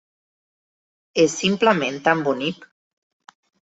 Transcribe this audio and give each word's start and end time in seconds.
És 1.25 1.35
simplement 1.43 2.01
tan 2.11 2.25
bonic. 2.31 2.67